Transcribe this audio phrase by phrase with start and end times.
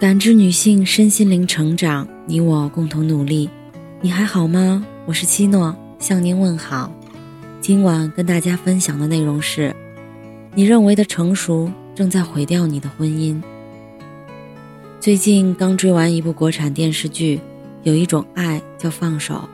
[0.00, 3.50] 感知女性身心灵成长，你我共同努力。
[4.00, 4.86] 你还好吗？
[5.06, 6.92] 我是七诺，向您问好。
[7.60, 9.74] 今晚跟大家分享的内容是：
[10.54, 13.42] 你认为的成熟正在毁掉你的婚姻。
[15.00, 17.40] 最近刚追完一部国产电视剧，
[17.82, 19.48] 有一种爱叫放手。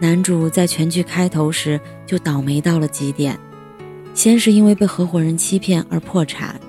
[0.00, 3.38] 男主在全剧开头时就倒霉到了极点，
[4.12, 6.60] 先是因为被合伙人欺骗而破产，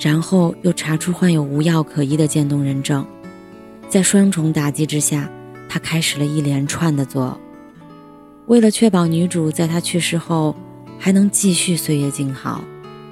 [0.00, 3.06] 然后又查出患有无药可医的渐冻人症，
[3.86, 5.30] 在双重打击之下，
[5.68, 7.38] 他开始了一连串的作。
[8.46, 10.56] 为了确保女主在他去世后
[10.98, 12.64] 还能继续岁月静好，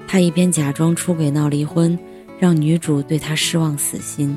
[0.09, 1.97] 他一边假装出轨闹离婚，
[2.38, 4.34] 让女主对他失望死心，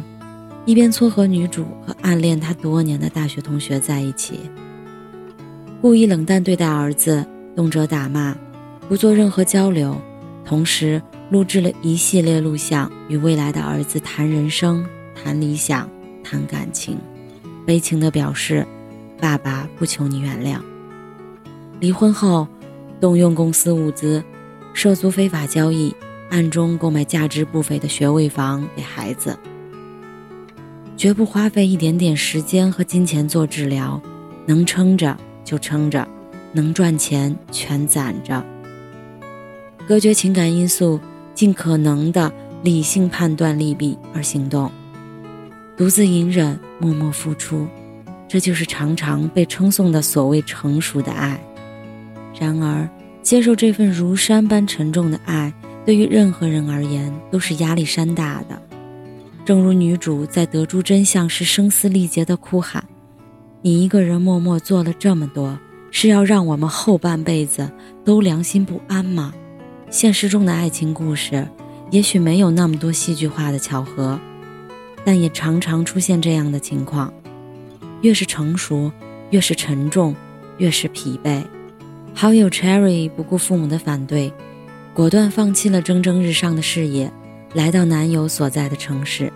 [0.66, 4.41] 一边撮合女主和暗恋他多年的大学同学在一起。
[5.82, 8.36] 故意冷淡对待儿子，动辄打骂，
[8.90, 9.99] 不做任何交流，
[10.46, 15.90] 同时录制了一系列录像，与未来的儿子谈人生、谈理想、
[16.21, 16.98] 谈感情，
[17.65, 18.68] 悲情地表示
[19.18, 20.59] ：“爸爸不求你原谅。”
[21.79, 22.46] 离婚后，
[22.99, 24.21] 动用公司物资，
[24.74, 25.96] 涉足非法交易，
[26.29, 29.40] 暗中购买价值不菲的学位房给孩子，
[30.98, 34.02] 绝不花费一点点时间和金钱做治疗，
[34.46, 35.18] 能撑着。
[35.43, 36.07] 就撑着，
[36.54, 38.46] 能赚钱全攒着。
[39.85, 40.98] 隔绝情感因素，
[41.41, 44.71] 尽可能的理性判断利弊而行动，
[45.75, 47.65] 独自隐忍，默默付出，
[48.27, 51.43] 这就是常常被称颂的所谓成熟的爱。
[52.39, 52.87] 然而，
[53.23, 55.51] 接受这份如山般沉重的爱，
[55.84, 58.62] 对于任何人而言都是压力山大的。
[59.43, 62.84] 正如女主在得出真相时声嘶力竭的哭喊。
[63.63, 65.57] 你一个人默默做了这么多，
[65.89, 67.67] 是要让我们后半辈子
[68.06, 69.34] 都良心不安吗？
[69.91, 71.45] 现实中的爱情故事，
[71.89, 74.17] 也许没有那么多戏剧化的巧合，
[75.03, 77.13] 但也常常出现这样的情况。
[78.00, 78.90] 越是成熟，
[79.31, 80.16] 越是沉重，
[80.59, 81.44] 越是疲惫。
[82.13, 84.31] 好友 Cherry 不顾父母的反对，
[84.94, 87.12] 果断放弃了蒸蒸日上的事业，
[87.53, 89.31] 来到男友所在的城市，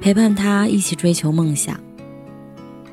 [0.00, 1.78] 陪伴他一起追求梦想。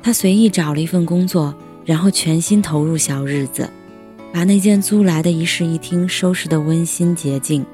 [0.02, 1.54] 他随意找了一份工作，
[1.86, 3.70] 然后全心投入小日子，
[4.32, 7.64] 把那间租来的一室一厅收拾得温馨洁净。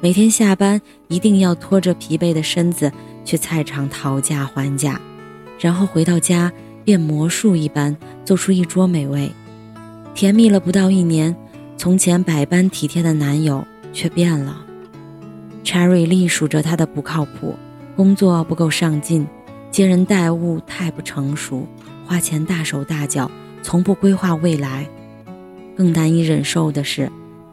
[0.00, 2.90] 每天下班一定要拖着疲惫的身子
[3.24, 4.98] 去菜场讨价还价，
[5.58, 6.50] 然后回到家
[6.84, 7.94] 变魔术一般
[8.24, 9.30] 做出一桌美味。
[10.14, 11.36] 甜蜜了不到一年，
[11.76, 13.62] 从前百般体贴的男友
[13.92, 14.64] 却变了。
[15.62, 17.54] Cherry 隶数着他的不靠谱，
[17.94, 19.26] 工作不够上进。
[19.70, 21.64] 接人待物太不成熟，
[22.04, 23.30] 花钱大手大脚，
[23.62, 24.88] 从不规划未来。
[25.80, 27.10] 更难以忍受的是，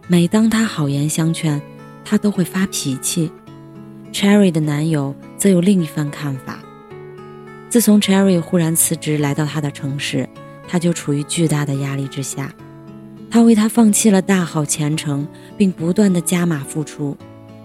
[0.10, 1.62] 每当他好言相劝，
[2.04, 3.32] 他都会发脾气。
[4.12, 6.60] Cherry 的男友则有另一番看法。
[7.70, 10.28] 自从 Cherry 忽然辞职来到他的城市，
[10.68, 12.54] 他就处于巨大的压力之下。
[13.32, 15.26] 他为他放弃了大好前程，
[15.58, 17.16] 并不断的加码付出，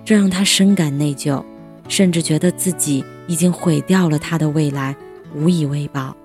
[0.04, 1.44] 这让他深感内疚。
[1.88, 4.94] 甚至觉得自己已经毁掉了他的未来，
[5.34, 6.16] 无以为报。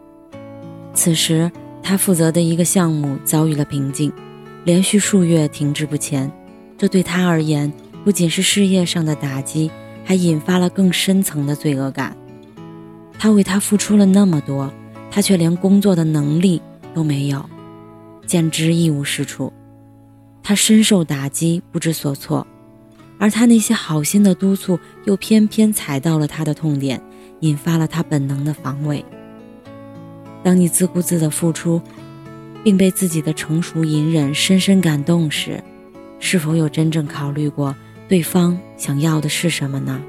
[0.93, 4.13] 此时，他负责的一个项目遭遇了瓶颈，
[4.67, 6.29] 连续数月停滞不前。
[6.77, 7.71] 这对他而言，
[8.03, 9.71] 不仅是事业上的打击，
[10.03, 12.17] 还引发了更深层的罪恶感。
[13.17, 14.69] 他为他付出了那么多，
[15.09, 16.61] 他却连工作的能力
[16.93, 17.45] 都没有，
[18.25, 19.53] 简直一无是处。
[20.43, 22.45] 他深受打击，不知所措。
[23.17, 27.01] 而他那些好心的督促，又偏偏踩到了他的痛点，
[27.39, 29.05] 引发了他本能的防卫。
[30.43, 31.81] 当你自顾自的付出，
[32.67, 35.63] 并被自己的成熟隐忍深深感动时，
[36.19, 37.73] 是否有真正考虑过
[38.09, 40.01] 对方想要的是什么呢？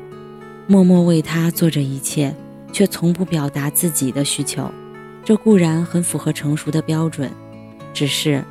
[0.67, 2.35] 默默为他做着一切，
[2.73, 4.69] 却从不表达自己的需求，
[5.25, 7.31] 这固然很符合成熟的标准，
[7.95, 8.43] 只是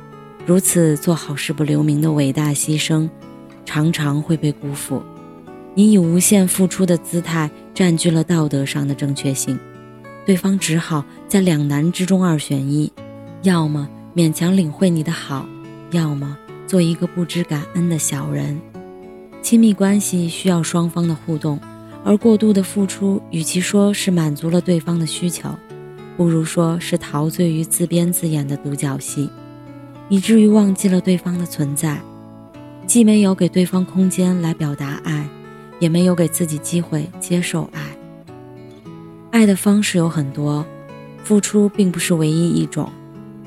[0.46, 3.06] 如此做好事不留名的伟大牺牲。
[3.66, 5.02] 常常会被辜负，
[5.74, 9.60] 你以无限付出的姿态占据了道德上的正确性，
[10.24, 12.90] 对方只好在两难之中二选一，
[13.42, 13.86] 要么
[14.18, 15.46] 勉强领会你的好，
[15.92, 16.36] 要么
[16.66, 18.60] 做一个不知感恩的小人。
[19.40, 21.56] 亲密关系需要双方的互动，
[22.04, 25.48] 而过度的付出，与其说是满足了对方的需求，
[26.16, 29.30] 不如说是陶醉于自编自演的独角戏，
[30.08, 31.96] 以至于忘记了对方的存在。
[32.88, 35.28] 既没有给对方空间来表达爱，
[35.78, 37.82] 也没有给自己机会接受爱。
[39.30, 40.66] 爱的方式有很多，
[41.22, 42.90] 付出并不是唯一一种。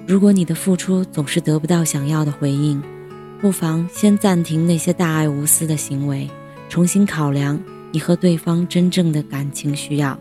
[0.08, 2.82] 如果你的付出总是得不到想要的回应，
[3.40, 6.30] 不妨先暂停那些大爱无私的行为，
[6.70, 7.60] 重新考量
[7.92, 10.18] 你和对方真正的感情需要。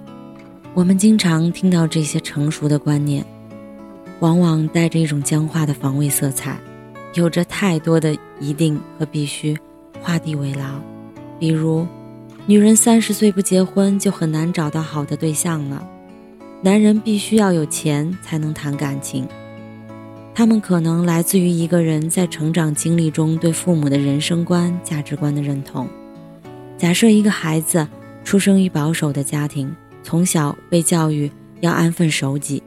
[0.74, 3.24] 我们经常听到这些成熟的观念，
[4.20, 6.60] 往往带着一种僵化的防卫色彩，
[7.14, 9.58] 有着太多的一定和必须，
[10.00, 10.80] 画地为牢。
[11.40, 11.86] 比如，
[12.46, 15.84] 女人三十岁不结婚就很难找到好的对象了，
[16.62, 19.26] 男人必须要有钱才能谈感情。
[20.34, 25.88] 他们可能来自于一个人在成长经历中对父母的人生观、价值观的认同。
[26.78, 27.86] 假设一个孩子
[28.24, 29.74] 出生于保守的家庭。
[30.02, 31.30] 从小被教育
[31.60, 32.62] 要安分守己，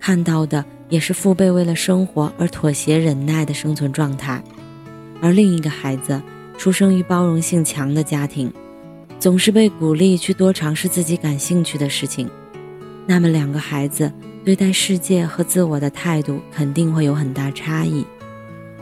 [0.00, 4.42] 看到的也是父辈为了生活而妥协忍耐的生存状态；
[5.20, 6.20] 而另一个孩子
[6.58, 8.52] 出生于包容性强的家庭，
[9.20, 12.28] 总是被鼓励去多尝试自己感兴趣的事情。
[13.06, 14.10] 那么，两个孩子
[14.44, 18.04] 对待世界和自我的态度肯定会有很大差异。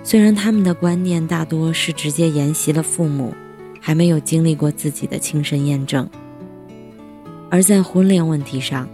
[0.03, 3.35] 虽然他们的观念大多是直接沿袭了父母，
[3.81, 6.09] 还没有经历过自己的亲身验证。
[7.51, 8.89] 而在婚恋问题上，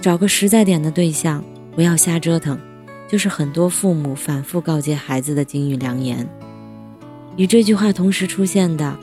[0.00, 1.42] 找个实在点的对象，
[1.74, 2.58] 不要瞎折腾，
[3.08, 6.28] 就是很多父母反复告诫孩子的金玉良言。
[7.36, 8.96] 与这句话同时出现的，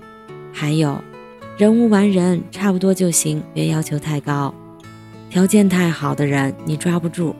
[0.53, 1.01] 还有
[1.57, 4.53] “人无完人，差不多就行，别要求太高”，
[5.33, 7.35] 条件太好的人你抓不住。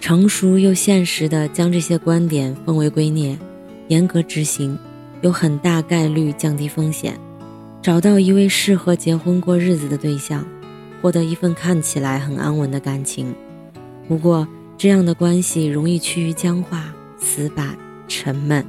[0.00, 3.38] 成熟又现实的将这些观点奉为圭臬，
[3.88, 4.78] 严格执行，
[5.22, 7.18] 有很大概率降低风险。
[7.80, 10.44] 找到一位适合结婚过日子的对象，
[11.00, 13.34] 获得一份看起来很安稳的感情。
[14.06, 18.62] 不过，这样的关系容易趋于僵化、死板、沉闷，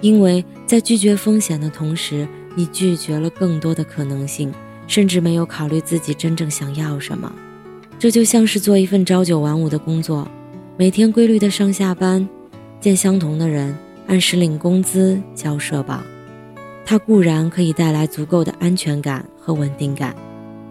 [0.00, 2.26] 因为在拒绝风险的同时，
[2.56, 4.52] 你拒绝了更多的可能性，
[4.86, 7.32] 甚至没有考虑自己真正想要什么。
[7.98, 10.28] 这就像是做一份朝九晚五的工作，
[10.76, 12.28] 每天规律的上下班，
[12.80, 16.02] 见相同的人，按时领工资、交社保。
[16.84, 20.14] 它固然可以带来足够的安全感和稳定感，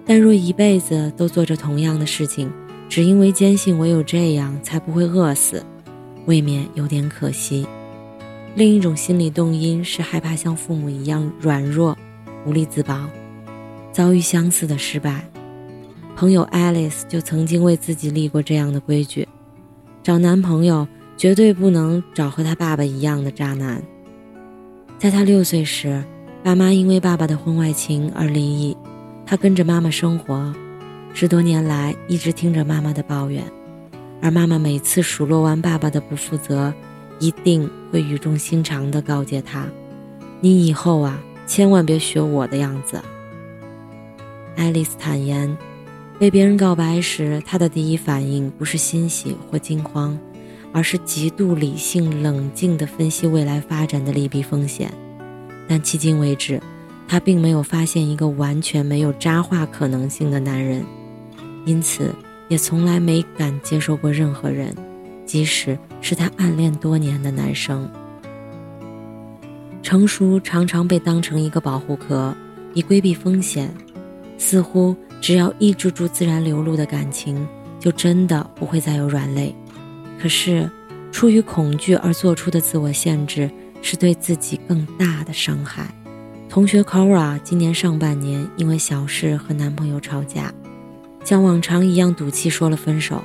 [0.05, 2.49] 但若一辈子都做着同样的事情，
[2.87, 5.65] 只因为坚信唯有这样才不会饿死，
[6.25, 7.67] 未免有点可惜。
[8.55, 11.97] 另一种心理动因是害怕像父母一样软弱、
[12.45, 13.09] 无力自保，
[13.95, 15.23] 遭遇相似的失败。
[16.17, 19.25] 朋友 Alice 就曾经为自己立过这样的规矩：
[20.03, 23.81] 找男朋友绝对不能找和他爸爸一样的渣男。
[24.99, 26.03] 在他六岁时，
[26.43, 28.75] 爸妈因为爸爸的婚外情而离异，
[29.25, 30.53] 他跟着妈妈生活，
[31.13, 33.41] 十多年来一直听着妈妈的抱怨，
[34.21, 36.73] 而妈妈每次数落完爸爸的不负责，
[37.19, 39.65] 一定会语重心长地告诫他
[40.41, 41.17] ：“你以后啊，
[41.47, 43.01] 千万别学我的样子。”
[44.55, 45.57] 爱丽丝坦言，
[46.19, 50.17] 被别人告白时，她的第一反应不是欣喜或惊慌。
[50.73, 54.91] 而是极度理性、冷静地分析未来发展的利弊风险，
[55.69, 56.61] 但迄今为止，
[57.07, 60.83] 她并没有发现一个完全没有渣化可能性的男人，
[61.65, 62.13] 因此
[62.49, 64.75] 也从来没敢接受过任何人，
[65.25, 67.89] 即使是他暗恋多年的男生。
[69.81, 72.35] 成熟常常被当成一个保护壳，
[72.73, 73.73] 以规避风险，
[74.37, 77.47] 似乎只要抑制住自然流露的感情，
[77.79, 79.55] 就真的不会再有软肋。
[80.21, 80.69] 可是，
[81.11, 83.49] 出于恐惧而做出的自我限制，
[83.81, 85.93] 是对自己更大的伤害。
[86.49, 90.53] 同学 Kora 今年上半年因为小事和男朋友吵架，
[91.23, 93.21] 像往常一样赌气说了分手。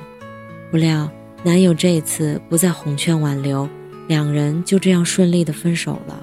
[0.69, 1.09] 不料
[1.43, 3.69] 男友这次不再哄劝挽留，
[4.07, 6.21] 两人就这样顺利的分手了。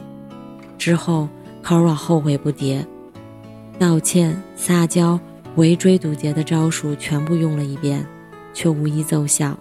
[0.77, 1.29] 之后
[1.63, 2.85] Kora 后悔不迭，
[3.79, 5.19] 道歉、撒娇、
[5.55, 8.05] 围追堵截的招数全部用了一遍，
[8.53, 9.57] 却无一奏效。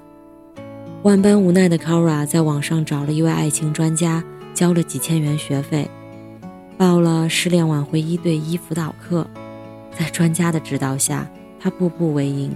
[1.03, 4.24] 万般无奈的 Kara 在网上找了一位爱情专家，
[4.55, 5.88] 交了几千元学费，
[6.77, 9.25] 报了失恋挽回一对一辅导课。
[9.97, 12.51] 在专家的指导下，他步步为营，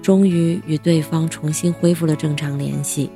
[0.00, 3.10] 终于与对方重新恢复了正常联系。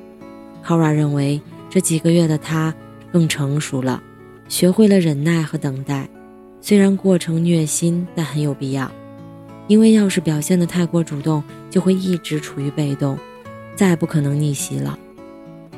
[0.64, 2.74] Kara 认为这几个月的他
[3.12, 4.02] 更成熟了，
[4.48, 6.08] 学会了忍耐和等待。
[6.66, 8.90] 虽然过程虐心，但很有必要，
[9.68, 13.18] 因为要是表现的太过主动，就会一直处于被动。
[13.76, 14.98] 再不可能逆袭了。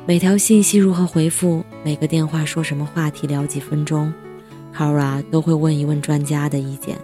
[0.05, 4.13] 每条信息如何回复，每个电话说什么话题，聊几分钟
[4.73, 6.97] ，Kara 都会问一问专家的意见。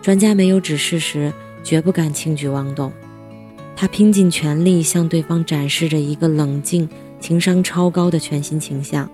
[0.00, 1.32] 专家没有指示时，
[1.64, 2.92] 绝不敢轻举妄动。
[3.74, 6.88] 他拼尽全力向对方展示着一个冷静、
[7.18, 9.10] 情商超高的全新形象，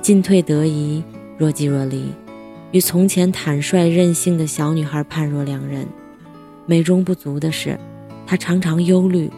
[0.00, 1.02] 进退得宜，
[1.36, 2.12] 若即若离，
[2.74, 5.86] 与从前坦率任性的小女孩判若两人。
[6.66, 7.78] 美中不足的是，
[8.26, 9.30] 她常常忧虑。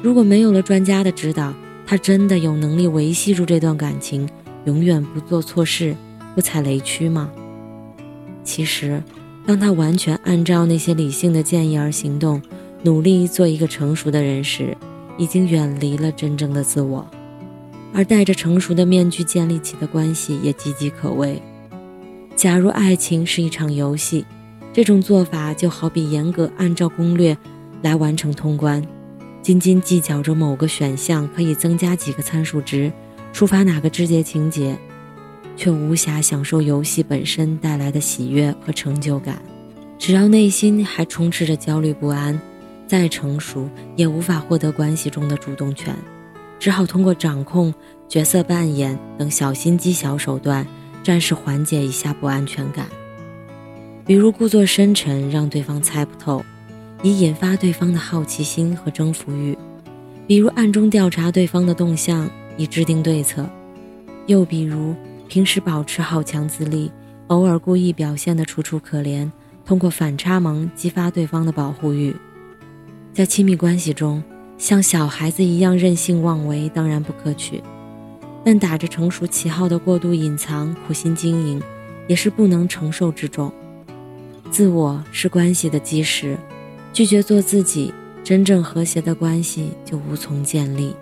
[0.00, 1.52] 如果没有了专家的指导，
[1.84, 4.26] 她真的有能力维系住这段感情，
[4.64, 5.94] 永远不做错事，
[6.34, 7.30] 不踩雷区吗？
[8.42, 9.02] 其实，
[9.44, 12.40] 当他完全按照那些理性的建议而行动，
[12.82, 14.74] 努力做一个成熟的人时，
[15.18, 17.06] 已经远离了真正的自我，
[17.92, 21.42] 而戴着成熟的面具建立起的关系也岌岌可危。
[22.40, 24.24] 假如爱情是一场游戏，
[24.72, 27.36] 这种做法就好比严格按照攻略
[27.82, 28.82] 来完成通关，
[29.42, 32.90] 斤斤计较着某个选项可以增加几个参数值，
[33.30, 34.74] 触发哪个枝节情节。
[35.54, 39.42] 却无暇享受游戏本身带来的喜悦和成就感。
[39.98, 42.40] 只要内心还充斥着焦虑不安，
[42.86, 45.94] 再成熟也无法获得关系中的主动权，
[46.58, 47.74] 只好通过掌控、
[48.08, 50.66] 角色扮演等小心机小手段，
[51.02, 52.86] 暂时缓解一下不安全感。
[54.06, 56.44] 比如故作深沉，让对方猜不透，
[57.02, 59.54] 以引发对方的好奇心和征服欲；
[60.26, 63.44] 比如暗中调查对方的动向，以制定对策；
[64.26, 64.94] 又比如。
[65.28, 66.90] 平时保持好强自立，
[67.28, 69.30] 偶尔故意表现得楚楚可怜，
[69.64, 72.12] 通过反差萌激发对方的保护欲。
[73.12, 74.20] 在亲密关系中，
[74.58, 77.62] 像小孩子一样任性妄为当然不可取，
[78.44, 81.62] 但打着成熟旗号的过度隐藏、苦心经营，
[82.06, 83.52] 也是不能承受之重。
[84.50, 86.36] 自我是关系的基石，
[86.92, 87.92] 拒绝做自己，
[88.24, 90.94] 真正和谐的关系就无从建立。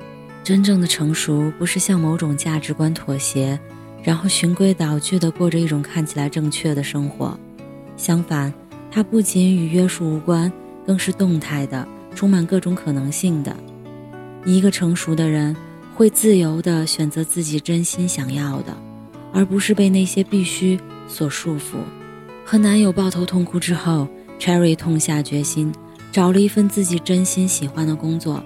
[0.44, 3.58] 真正的成熟，不是向某种价值观妥协。
[4.00, 7.38] 然后循规蹈矩地过着一种看起来正确的生活，
[7.96, 8.50] 相反，
[8.90, 10.50] 它不仅与约束无关，
[10.86, 13.54] 更是动态的，充满各种可能性的。
[14.46, 15.54] 一个成熟的人
[15.98, 18.72] 会自由地选择自己真心想要的，
[19.32, 20.78] 而不是被那些必须
[21.08, 21.78] 所束缚。
[22.44, 24.06] 和男友抱头痛哭之后
[24.38, 25.72] ，Cherry 痛下决心，
[26.12, 28.40] 找了一份自己真心喜欢的工作，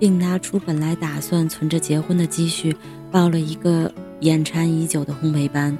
[0.00, 2.74] 并拿出本来打算存着结婚的积蓄，
[3.12, 3.92] 报了一个。
[4.20, 5.76] 眼馋已久的烘焙班，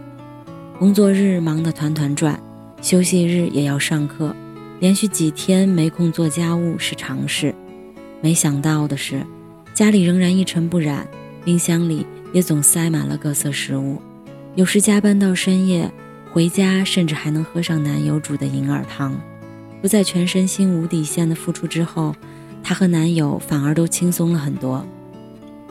[0.79, 2.39] 工作日忙得团团转，
[2.83, 4.37] 休息日也要上课，
[4.79, 7.55] 连续几天没空做家务是常事。
[8.21, 9.27] 没想到的是，
[9.77, 11.07] 家里仍然一尘不染，
[11.45, 14.01] 冰箱里也总塞满了各色食物。
[14.55, 15.93] 有时加班到深夜，
[16.33, 19.15] 回家甚至还能喝上男友煮的银耳汤。
[19.83, 22.17] 不再全身心无底线的付出之后，
[22.63, 24.83] 她和男友反而都轻松了很多，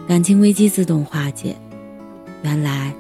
[0.08, 1.56] 感情危机自动化解。
[2.44, 2.94] 原来，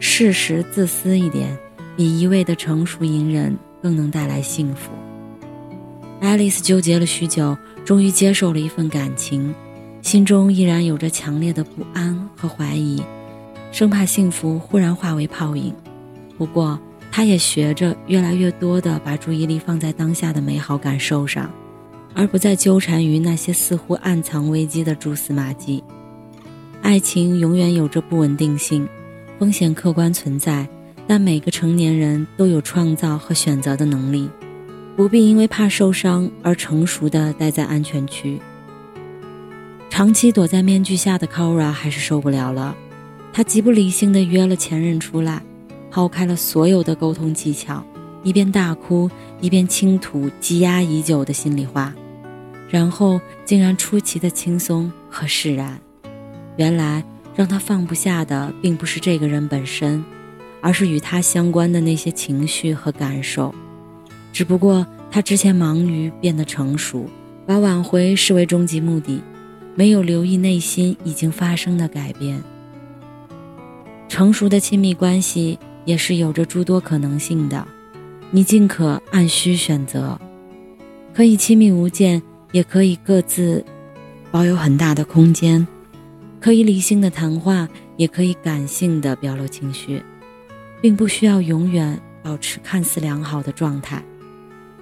[0.00, 1.56] 适时自私一点，
[1.96, 4.90] 比一味的成熟隐忍更能带来幸福。
[6.20, 9.54] 爱丽丝纠结了许久，终于接受了一份感情，
[10.02, 13.02] 心中依然有着强烈的不安和怀疑，
[13.70, 15.72] 生怕幸福忽然化为泡影。
[16.36, 16.78] 不过，
[17.12, 21.50] 他也学着越来越多地把注意力放在当下的美好感受上，
[22.14, 25.84] 而不再纠缠于那些似乎暗藏危机的蛛丝马迹。
[26.82, 28.88] 爱情永远有着不稳定性，
[29.38, 30.66] 风险客观存在，
[31.06, 34.30] 但每个成年人都有创造和选择的能力，
[34.96, 38.40] 不必因为怕受伤而成熟的待在安全区。
[40.00, 42.74] 长期躲在面具下的 Kora 还是受不了了，
[43.34, 45.42] 他极不理性的约了前任出来，
[45.90, 47.84] 抛开了所有的沟通技巧，
[48.22, 49.10] 一边大哭
[49.42, 51.92] 一边倾吐积压已久的心里话，
[52.70, 55.78] 然后竟然出奇的轻松和释然。
[56.56, 57.04] 原来
[57.34, 60.02] 让他放不下的，并不是这个人本身，
[60.62, 63.54] 而是与他相关的那些情绪和感受。
[64.32, 67.06] 只不过他之前忙于变得成熟，
[67.46, 69.22] 把挽回视为终极目的，
[69.80, 72.38] 没有留意内心已经发生的改变。
[74.10, 77.66] 成熟的亲密关系也是有着诸多可能性的，
[78.30, 80.20] 你尽可按需选择，
[81.14, 82.20] 可以亲密无间，
[82.52, 83.64] 也可以各自
[84.30, 85.66] 保有很大的空间。
[86.38, 90.02] 可以理性的谈话，也可以感性的表露情绪，
[90.82, 94.04] 并不需要永远保持看似良好的状态。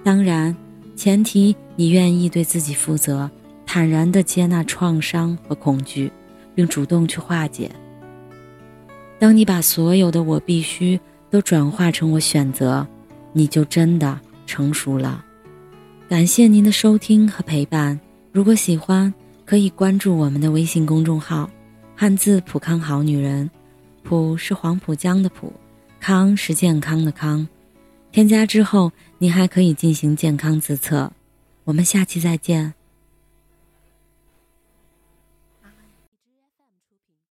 [0.03, 0.53] 当然，
[0.97, 3.31] 前提你愿意对自己负责，
[3.71, 6.11] 坦然的接纳创伤和恐惧，
[6.55, 7.69] 并主动去化解。
[9.19, 10.99] 当你把所有的“我必须”
[11.29, 12.87] 都转化成“我选择”，
[13.31, 15.23] 你就真的成熟了。
[16.09, 17.99] 感谢您的收听和陪伴。
[18.31, 19.13] 如果喜欢，
[19.45, 21.47] 可以关注我们的微信公众号
[21.95, 23.47] “汉字普康好女人”，
[24.01, 25.53] 普是黄浦江的浦，
[25.99, 27.47] 康是健康的康。
[28.11, 31.11] 添加之后，您还可以进行健康自测。
[31.65, 32.73] 我们下期再见。